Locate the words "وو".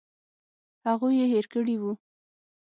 1.77-1.91